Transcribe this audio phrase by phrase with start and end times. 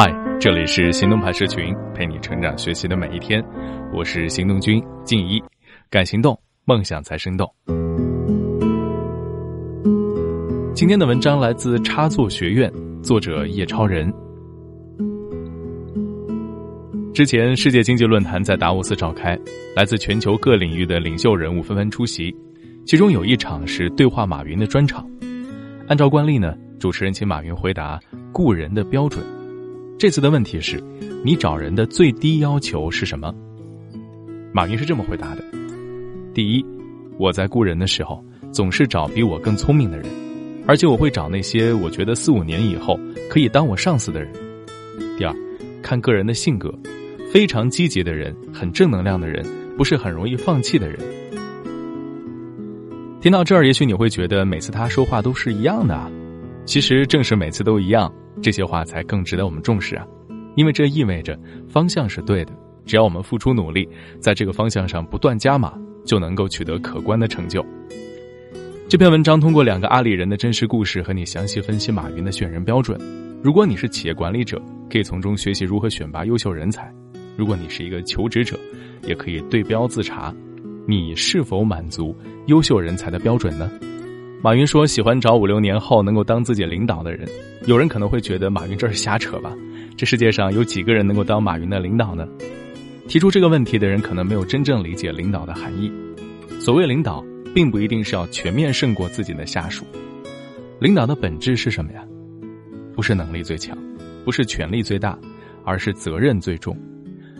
[0.00, 3.44] 嗨，这里是行动派社群，陪你成长学习的每一天。
[3.92, 5.42] 我是行动君静一，
[5.90, 7.52] 敢行动，梦想才生动。
[10.72, 12.72] 今天的文章来自插座学院，
[13.02, 14.08] 作者叶超人。
[17.12, 19.36] 之前世界经济论坛在达沃斯召开，
[19.74, 22.32] 来自全球各领域的领袖人物纷纷出席，
[22.86, 25.04] 其中有一场是对话马云的专场。
[25.88, 27.98] 按照惯例呢，主持人请马云回答
[28.32, 29.20] 雇人的标准。
[29.98, 30.80] 这次的问题是，
[31.24, 33.34] 你找人的最低要求是什么？
[34.52, 35.42] 马云是这么回答的：
[36.32, 36.64] 第一，
[37.18, 40.06] 我在雇人的时候，总是找比我更聪明的人，
[40.68, 42.96] 而且我会找那些我觉得四五年以后
[43.28, 44.32] 可以当我上司的人。
[45.18, 45.34] 第二，
[45.82, 46.72] 看个人的性格，
[47.32, 49.44] 非常积极的人，很正能量的人，
[49.76, 50.96] 不是很容易放弃的人。
[53.20, 56.08] 听到这儿，也许你会觉得每次他说话都是一样的啊，
[56.68, 58.12] 其实正是每次都一样。
[58.42, 60.06] 这些话才更值得我们重视啊，
[60.54, 61.36] 因为这意味着
[61.66, 62.52] 方向是对的。
[62.84, 63.88] 只要我们付出努力，
[64.20, 65.72] 在这个方向上不断加码，
[66.04, 67.64] 就能够取得可观的成就。
[68.86, 73.00] 这篇文章通过两个阿里人的真实故事和你详细分析马云的选人标准。
[73.42, 74.60] 如果你是企业管理者，
[74.92, 76.82] 可以从中学习如何选拔优秀人才；
[77.34, 78.60] 如果你是一个求职者，
[79.04, 80.34] 也可以对标自查，
[80.86, 82.14] 你是否满足
[82.44, 83.70] 优秀人才的标准呢？
[84.40, 87.28] 马云说：“喜欢找五六年后能够当自己领导的人。”
[87.66, 89.52] 有人可能会觉得马云这是瞎扯吧？
[89.96, 92.26] 这世界上有几个人能够当马云的领导呢？
[93.08, 95.92] 提出这个问题的人可能没有真正理解领导的含义。
[96.60, 99.84] 所谓领导，并不一定是要全面胜过自己的下属。
[100.78, 102.04] 领导的本质是什么呀？
[102.94, 103.76] 不是能力最强，
[104.24, 105.18] 不是权力最大，
[105.64, 106.78] 而是责任最重。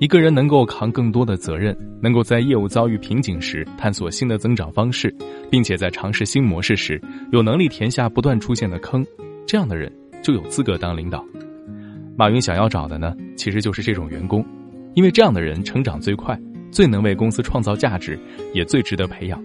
[0.00, 5.14] 一个人能够扛更多的责任，能够在业务遭遇瓶颈时探索新的增长方式，
[5.50, 6.98] 并且在尝试新模式时
[7.32, 9.04] 有能力填下不断出现的坑，
[9.46, 11.22] 这样的人就有资格当领导。
[12.16, 14.42] 马云想要找的呢，其实就是这种员工，
[14.94, 16.34] 因为这样的人成长最快，
[16.70, 18.18] 最能为公司创造价值，
[18.54, 19.38] 也最值得培养。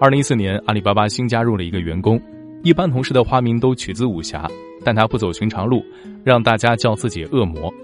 [0.00, 2.20] 二零一四年，阿里巴巴新加入了一个员工，
[2.62, 4.48] 一般同事的花名都取自武侠，
[4.84, 5.82] 但他不走寻常路，
[6.22, 7.74] 让大家叫自己恶魔。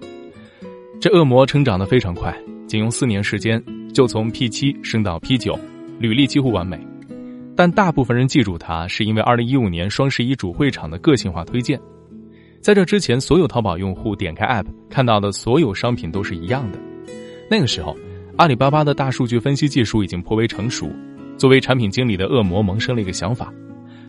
[1.05, 2.35] 这恶魔成长的非常快，
[2.67, 5.55] 仅用四年时间就从 P 七升到 P 九，
[5.99, 6.81] 履历几乎完美。
[7.55, 11.79] 但大部分人记住他，是因为二零一五年双十一主会场的个性化推荐。
[12.63, 16.79] 在这之前，所有淘宝用户点开 App 看到的所有商品都是一样的。
[17.51, 17.95] 那个时候，
[18.39, 20.91] 阿里巴巴的大数据分析技术已经颇为成熟。
[21.37, 23.53] 作为产品经理的恶魔萌生了一个想法：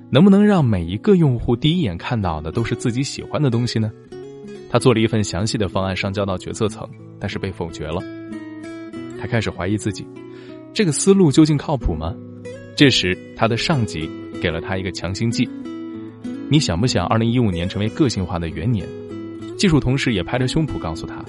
[0.09, 3.91] 能不能让每一个用户第一眼看到的都是自己喜欢的东西呢？
[4.75, 6.85] 他做了一份详细的方案上交到决策层，
[7.17, 8.01] 但是被否决了。
[9.17, 10.05] 他开始怀疑自己，
[10.73, 12.13] 这个思路究竟靠谱吗？
[12.75, 14.09] 这时，他的上级
[14.41, 15.47] 给了他一个强心剂：
[16.49, 18.85] 你想不想二零一五年成为个性化的元年？
[19.57, 21.23] 技术同事也拍着胸脯告诉他：“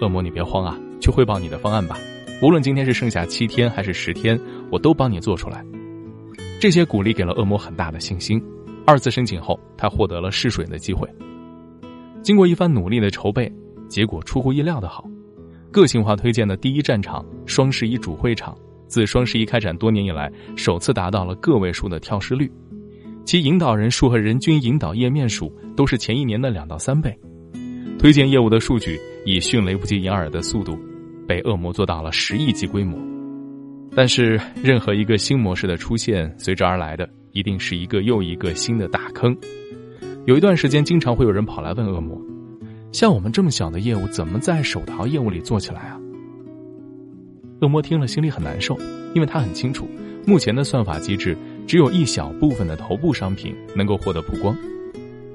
[0.00, 1.98] 恶魔，你别慌啊，去汇报你的方案吧。
[2.40, 4.38] 无论今天是剩下七天还是十天，
[4.70, 5.64] 我都帮你做出来。”
[6.62, 8.40] 这些鼓励给了恶魔很大的信心。
[8.86, 11.08] 二次申请后，他获得了试水的机会。
[12.24, 13.52] 经过一番努力的筹备，
[13.86, 15.04] 结果出乎意料的好。
[15.70, 18.56] 个性化推荐的第一战场——双十一主会场，
[18.88, 22.50] 自双十一开展多年以来，首次达到了个位数的跳失率，
[23.26, 27.14] 其引导人数和人均引导页面数都是前一年的两到三倍。
[27.98, 30.78] 推荐业务的数据以迅雷不及掩耳的速度，
[31.28, 32.98] 被恶魔做到了十亿级规模。
[33.94, 39.36] 但是，任何一个新模式的出现，随之而来的一定是一个又一个新的大坑。
[40.26, 42.18] 有一段时间，经常会有人跑来问恶魔
[42.92, 46.00] ：“像我们这么小的业务，怎么在手淘业务里做起来啊？”
[47.60, 48.74] 恶魔听了心里很难受，
[49.14, 49.86] 因为他很清楚，
[50.26, 51.36] 目前的算法机制
[51.66, 54.56] 只有一小部分的头部商品能够获得曝光。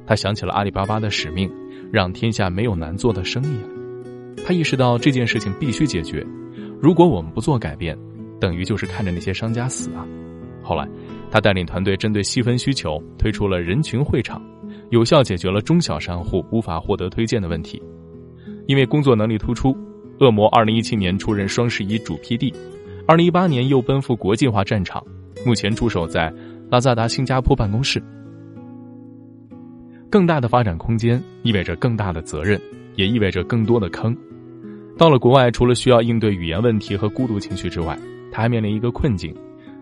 [0.08, 1.48] 他想起了阿里巴巴的使命，
[1.92, 3.60] 让天下没有难做的生意。
[4.44, 6.26] 他意识到这件事情必须解决，
[6.82, 7.96] 如果我们不做改变，
[8.40, 10.04] 等于就是看着那些商家死啊。
[10.64, 10.88] 后来，
[11.30, 14.42] 他带领团队针对细分需求推出了人群会场。
[14.90, 17.82] 有效解决了中小商户无法获得推荐的问题。
[18.68, 19.76] 因为工作能力突出，
[20.20, 22.54] 恶魔二零一七年出任双十一主 PD，
[23.08, 25.04] 二零一八年又奔赴国际化战场，
[25.46, 26.32] 目前驻守在
[26.70, 28.02] 拉萨达新加坡办公室。
[30.10, 32.60] 更大的发展空间意味着更大的责任，
[32.96, 34.16] 也意味着更多的坑。
[34.98, 37.98] 到了国外，除了需要应对语言问题和孤独情绪之外，
[38.32, 39.36] 他还面临一个困境：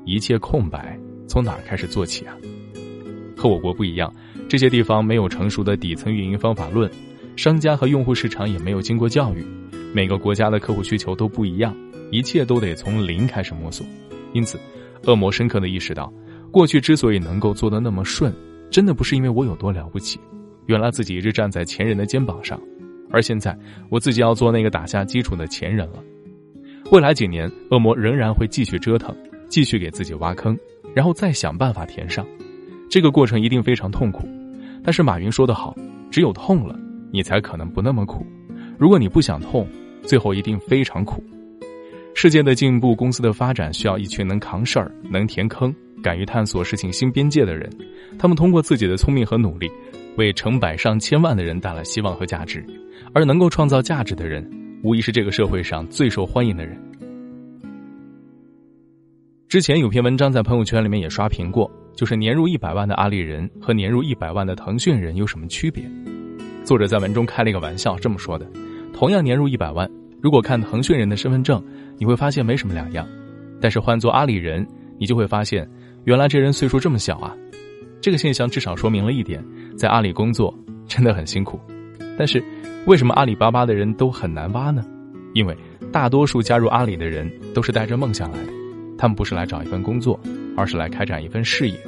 [0.06, 2.38] 一切空白，从哪儿开始做起啊？
[3.38, 4.12] 和我国不一样。
[4.50, 6.90] 这些地方没有成熟的底层运营方法论，
[7.36, 9.46] 商家和用户市场也没有经过教育，
[9.94, 11.76] 每个国家的客户需求都不一样，
[12.12, 13.86] 一切都得从零开始摸索。
[14.34, 14.60] 因此，
[15.06, 16.12] 恶魔深刻的意识到，
[16.52, 18.34] 过去之所以能够做得那么顺，
[18.72, 20.20] 真的不是因为我有多了不起，
[20.66, 22.60] 原来自己一直站在前人的肩膀上，
[23.12, 23.58] 而现在
[23.90, 26.04] 我自己要做那个打下基础的前人了。
[26.92, 29.16] 未来几年，恶魔仍然会继续折腾，
[29.50, 30.58] 继续给自己挖坑，
[30.96, 32.26] 然后再想办法填上。
[32.90, 34.28] 这个过程一定非常痛苦。
[34.84, 35.76] 但是马云说得好，
[36.10, 36.80] 只有痛了，
[37.12, 38.26] 你才可能不那么苦。
[38.78, 39.68] 如果你不想痛，
[40.04, 41.24] 最后一定非常苦。
[42.14, 47.70] 世界的进步，公司的发展，需要一群能扛事儿、能填坑、敢于探索事情新边界的人。
[48.18, 49.70] 他们通过自己的聪明和努力。
[50.18, 52.66] 为成百上千万的人带来希望和价值，
[53.14, 54.44] 而能够创造价值的人，
[54.82, 56.76] 无疑是这个社会上最受欢迎的人。
[59.50, 65.90] 之前有篇文章在朋友圈里面也刷屏过，就是年入一百万的阿里人和年入一百万的腾讯人有什么区别？
[66.66, 68.46] 作者在文中开了一个玩笑，这么说的：
[68.94, 69.90] 同样年入一百万，
[70.22, 71.64] 如果看腾讯人的身份证，
[71.98, 73.06] 你会发现没什么两样；
[73.62, 74.68] 但是换做阿里人，
[75.00, 75.66] 你就会发现，
[76.04, 77.34] 原来这人岁数这么小啊。
[78.02, 79.42] 这个现象至少说明了一点，
[79.78, 80.54] 在阿里工作
[80.90, 81.58] 真的很辛苦。
[82.18, 82.44] 但是，
[82.86, 84.84] 为什么阿里巴巴的人都很难挖呢？
[85.34, 85.56] 因为
[85.90, 88.50] 大多数加入阿里的人都是带着梦想来的，
[88.98, 90.20] 他们不是来找一份工作，
[90.56, 91.80] 而是来开展一份事业。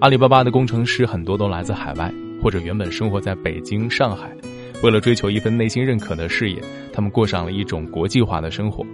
[0.00, 2.12] 阿里巴巴的工程师很多都来自海外，
[2.42, 4.34] 或者原本生活在北京、上海，
[4.82, 6.60] 为了追求一份内心认可的事业，
[6.92, 8.84] 他们过上了一种国际化的生活，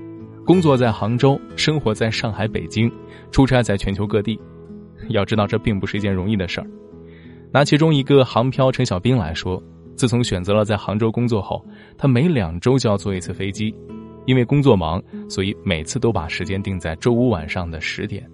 [0.45, 2.91] 工作在杭州，生活在上海、北京，
[3.31, 4.39] 出差在全球各地。
[5.09, 6.67] 要知道，这并不是一件容易的事儿。
[7.53, 9.61] 拿其中一个航漂陈小兵来说，
[9.97, 11.65] 自从选择了在杭州工作后，
[11.99, 13.75] 他每两周就要坐一次飞机，
[14.31, 18.25] 因为工作忙，所以每次都把时间定在周五晚上的十点。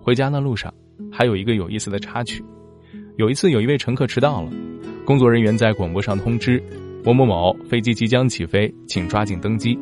[0.00, 0.72] 回家的路上，
[1.10, 2.40] 还有一个有意思的插曲：
[3.16, 4.52] 有一次，有一位乘客迟到了，
[5.04, 6.62] 工作人员在广播上通知
[7.02, 9.76] 某某某飞机即将起飞，请抓紧登机。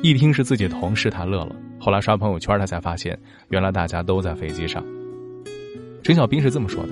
[0.00, 1.54] 一听是自己同事，他乐了。
[1.78, 3.18] 后来刷朋友圈，他才发现，
[3.50, 4.82] 原来大家都在飞机上。
[6.02, 6.88] 陈小兵是这么说的：“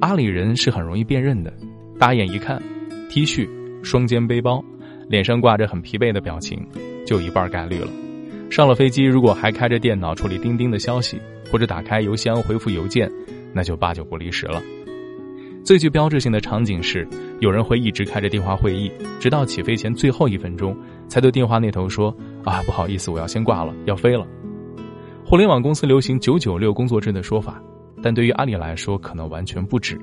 [0.00, 1.52] 阿里人是很容易辨认的，
[1.98, 2.62] 大眼一看
[3.10, 3.48] ，T 恤、
[3.82, 4.64] 双肩背包，
[5.10, 6.64] 脸上挂着很疲惫的表情，
[7.04, 7.88] 就一半概率了。
[8.48, 11.20] 上了飞机，如果还开着电脑处理钉钉的消息，
[11.50, 13.10] 或者打开邮箱回复邮件，
[13.52, 14.62] 那就八九不离十了。
[15.64, 17.04] 最具标志性的场景是，
[17.40, 20.76] 有人会一直开着电话会议，直到起飞前最后一分钟，
[21.08, 22.16] 才对电话那头说
[22.46, 24.24] ：‘啊，不好意思，我要先挂了，要飞了。’
[25.26, 27.60] 互联网公司流行九九六工作制的说法。”
[28.00, 30.00] 但对于阿里来说，可能完全不止，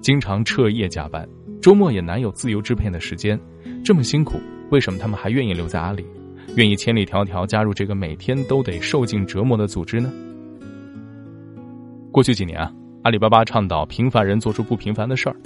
[0.00, 1.26] 经常彻夜加班，
[1.62, 3.38] 周末也难有自由支配的时间。
[3.84, 6.04] 这么辛苦，为什么他们还愿意留在阿里，
[6.56, 10.12] 愿意千里迢迢加入这个每天都得受尽折磨的组织呢？
[12.10, 12.72] 过去几年啊，
[13.02, 15.36] 阿里巴巴倡导平凡人做出不平凡的事儿，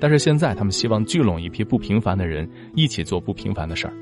[0.00, 3.92] 但是现在他们希望聚拢一批不平凡的人，一起做不平凡的事儿。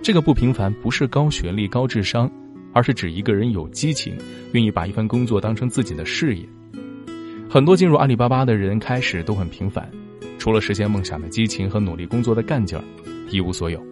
[0.00, 2.30] 这个不平凡不是高学历、高智商，
[2.72, 4.16] 而是指一个人有激情，
[4.52, 6.48] 愿意把一份工作当成自己的事业。
[7.50, 9.90] 很多进入阿里巴巴的人开始都很平凡，
[10.38, 12.84] 除了实现梦想的激情和努力工作的干劲儿，
[13.30, 13.82] 一无所有。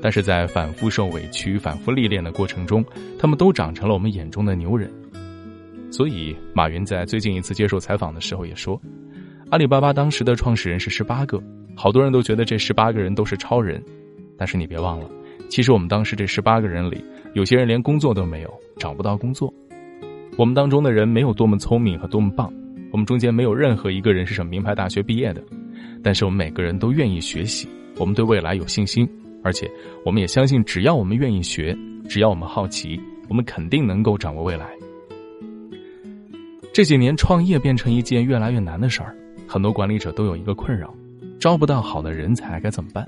[0.00, 2.84] 但是在反复受委屈、反复历练的过程中，
[3.18, 4.90] 他们都长成了我们眼中的牛人。
[5.92, 8.80] 所以，马云在最近一次接受采访的时候也说，
[9.50, 11.40] 阿里巴巴当时的创始人是十八个，
[11.76, 13.80] 好多人都觉得这十八个人都是超人。
[14.36, 15.08] 但是你别忘了，
[15.48, 17.04] 其实我们当时这十八个人里，
[17.34, 19.52] 有些人连工作都没有，找不到工作。
[20.36, 22.52] 我们当中的人没有多么聪明和多么棒。
[22.90, 25.42] 我们中间没有任何一个人是什么名牌大学毕业的，
[26.02, 29.08] 但是我们每个人都愿意学习，我们对未来有信心，
[29.42, 29.70] 而且
[30.04, 31.76] 我们也相信，只要我们愿意学，
[32.08, 34.66] 只要我们好奇，我们肯定能够掌握未来。
[36.72, 39.14] 这几年创业变成一件越来越难的事儿，
[39.46, 40.94] 很多管理者都有一个困扰：
[41.38, 43.06] 招不到好的人才该怎么办？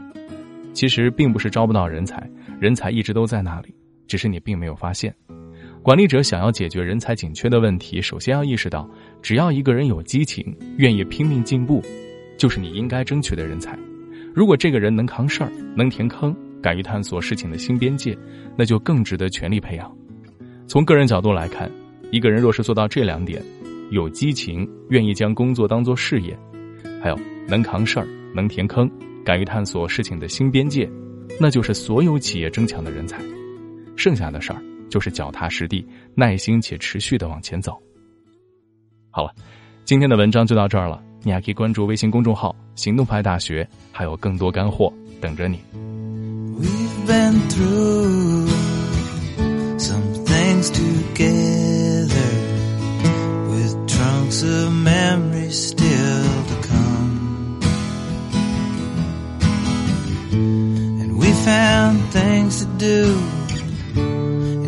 [0.73, 2.29] 其实并不是招不到人才，
[2.61, 3.75] 人才一直都在那里，
[4.07, 5.15] 只是你并没有发现。
[5.83, 8.89] 管理者想要解决人才紧缺的问题，首先要意识到，
[9.23, 11.83] 只要一个人有激情，愿意拼命进步，
[12.37, 13.79] 就是你应该争取的人才。
[14.35, 18.17] 如果这个人能扛事儿，能填坑，敢于探索事情的新边界，
[18.57, 19.97] 那就更值得全力培养。
[20.67, 21.71] 从个人角度来看，
[22.11, 23.43] 一个人若是做到这两点，
[23.91, 26.39] 有激情，愿意将工作当做事业，
[27.03, 28.91] 还有能扛事儿，能填坑，
[29.25, 30.91] 敢于探索事情的新边界，
[31.41, 33.23] 那就是所有企业争抢的人才。
[33.97, 34.63] 剩下的事儿。
[34.91, 37.77] 就是脚踏实地、耐心且持续的往前走。
[39.11, 39.33] 好了，
[39.85, 41.03] 今天的文章就到这儿了。
[41.27, 45.59] 你还可以关注微信公众号“行动派大学”，还有更多干货等着你。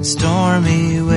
[0.07, 1.16] stormy weather.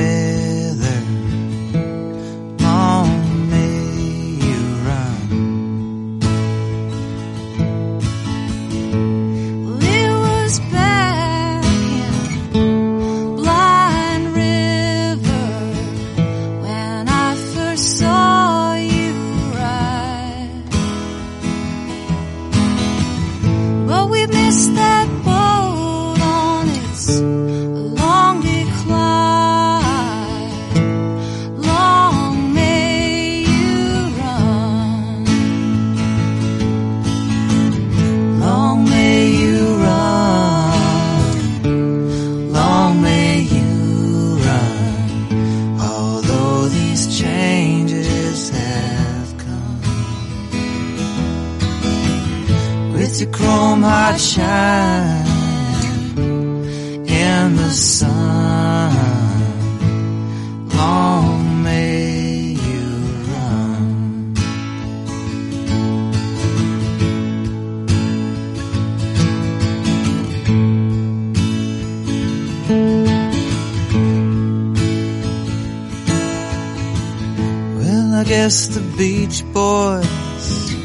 [78.41, 80.07] Guess the Beach Boys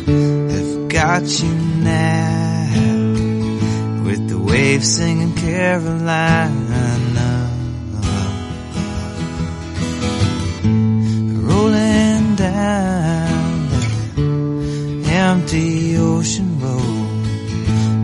[0.08, 2.66] have got you now
[4.04, 6.82] with the waves singing Carolina.
[11.48, 13.68] Rolling down
[15.04, 17.22] the empty ocean road,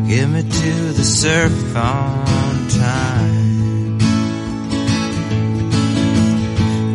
[0.08, 3.98] give me to the surf on time.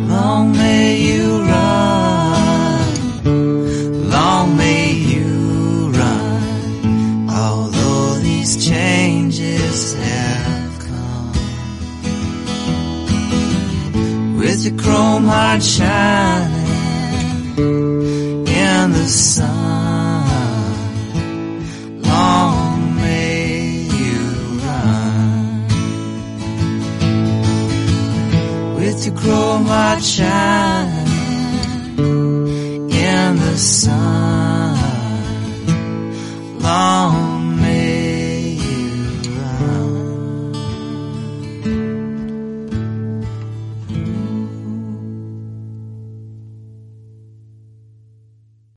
[0.08, 1.95] Long may you run,
[15.56, 17.26] chrome shining
[18.46, 20.28] in the sun,
[22.02, 24.20] long may you
[24.64, 25.66] run
[28.74, 31.06] with your chrome heart shining
[32.90, 33.95] in the sun.